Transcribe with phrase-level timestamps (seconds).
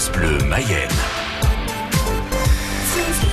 [0.00, 0.88] France Bleu Mayenne.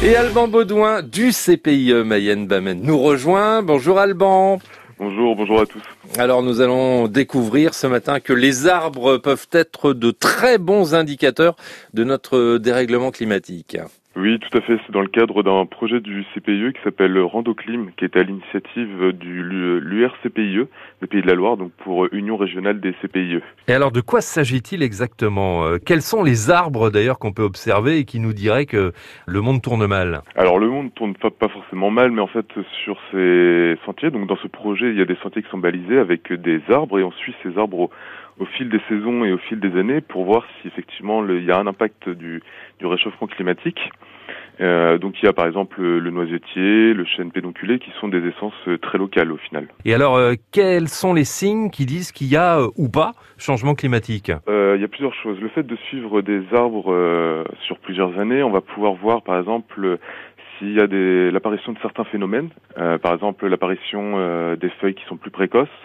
[0.04, 3.62] Et Alban Baudouin du CPIE Mayenne Bamen nous rejoint.
[3.62, 4.60] Bonjour Alban.
[5.00, 5.82] Bonjour, bonjour à tous.
[6.18, 11.56] Alors nous allons découvrir ce matin que les arbres peuvent être de très bons indicateurs
[11.94, 13.78] de notre dérèglement climatique.
[14.20, 14.80] Oui, tout à fait.
[14.84, 19.12] C'est dans le cadre d'un projet du CPIE qui s'appelle Randoclim, qui est à l'initiative
[19.12, 20.66] du l'URCPIE,
[21.02, 23.42] des Pays de la Loire, donc pour Union régionale des CPIE.
[23.68, 28.00] Et alors, de quoi s'agit-il exactement euh, Quels sont les arbres d'ailleurs qu'on peut observer
[28.00, 28.92] et qui nous diraient que
[29.28, 30.22] le monde tourne mal?
[30.36, 32.48] Alors, le monde tourne pas, pas forcément mal, mais en fait,
[32.84, 36.00] sur ces sentiers, donc dans ce projet, il y a des sentiers qui sont balisés
[36.00, 37.92] avec des arbres et on suit ces arbres au,
[38.40, 41.52] au fil des saisons et au fil des années pour voir si effectivement il y
[41.52, 42.42] a un impact du,
[42.80, 43.92] du réchauffement climatique.
[44.60, 48.28] Euh, donc il y a par exemple le noisetier, le chêne pédonculé qui sont des
[48.28, 49.68] essences euh, très locales au final.
[49.86, 53.12] Et alors euh, quels sont les signes qui disent qu'il y a euh, ou pas
[53.38, 54.32] changement climatique?
[54.50, 55.40] Euh, Il y a plusieurs choses.
[55.40, 60.00] Le fait de suivre des arbres sur plusieurs années, on va pouvoir voir par exemple
[60.58, 60.88] s'il y a
[61.32, 65.80] l'apparition de certains phénomènes, par exemple l'apparition des feuilles qui sont plus précoces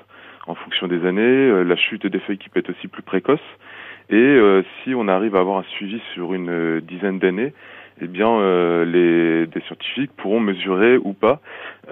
[0.46, 3.46] en fonction des années, la chute des feuilles qui peut être aussi plus précoce.
[4.10, 4.38] Et
[4.82, 7.52] si on arrive à avoir un suivi sur une dizaine d'années,
[8.00, 11.40] eh bien, euh, les, des scientifiques pourront mesurer ou pas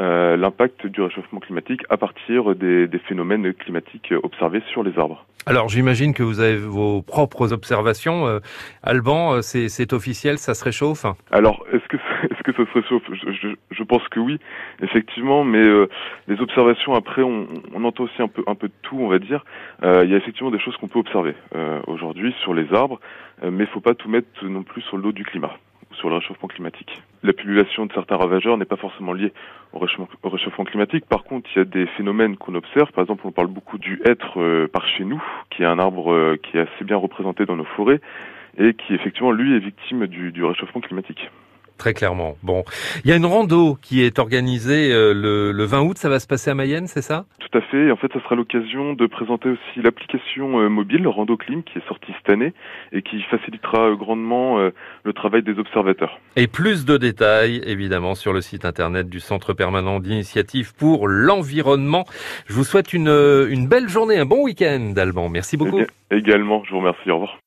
[0.00, 5.26] euh, l'impact du réchauffement climatique à partir des, des, phénomènes climatiques observés sur les arbres.
[5.44, 8.26] Alors, j'imagine que vous avez vos propres observations.
[8.26, 8.38] Euh,
[8.82, 11.96] Alban, euh, c'est officiel, ça se réchauffe Alors, est-ce que
[12.30, 13.02] est-ce que ça se réchauffe?
[13.12, 14.38] Je, je, je, pense que oui,
[14.80, 15.88] effectivement, mais euh,
[16.28, 19.18] les observations après, on, on, entend aussi un peu un peu de tout, on va
[19.18, 19.44] dire.
[19.82, 21.34] il y a effectivement des choses qu'on peut observer
[21.86, 23.00] aujourd'hui sur les arbres,
[23.42, 25.52] mais il faut pas tout mettre non plus sur le dos du climat
[26.00, 27.02] sur le réchauffement climatique.
[27.22, 29.32] La population de certains ravageurs n'est pas forcément liée
[29.72, 31.04] au réchauffement, au réchauffement, climatique.
[31.06, 32.90] Par contre, il y a des phénomènes qu'on observe.
[32.92, 36.12] Par exemple, on parle beaucoup du hêtre euh, par chez nous, qui est un arbre
[36.12, 38.00] euh, qui est assez bien représenté dans nos forêts
[38.58, 41.30] et qui effectivement, lui, est victime du réchauffement climatique.
[41.80, 42.36] Très clairement.
[42.42, 42.62] Bon,
[43.04, 45.96] il y a une rando qui est organisée euh, le, le, 20 août.
[45.96, 47.24] Ça va se passer à Mayenne, c'est ça?
[47.38, 47.90] Tout à fait.
[47.90, 51.88] En fait, ça sera l'occasion de présenter aussi l'application euh, mobile Rando Clim qui est
[51.88, 52.52] sortie cette année
[52.92, 56.18] et qui facilitera euh, grandement le travail des observateurs.
[56.36, 62.04] Et plus de détails, évidemment, sur le site internet du Centre permanent d'initiative pour l'environnement.
[62.46, 65.30] Je vous souhaite une, une belle journée, un bon week-end, Alban.
[65.30, 65.80] Merci beaucoup.
[65.80, 67.10] Eh également, je vous remercie.
[67.10, 67.38] Au revoir.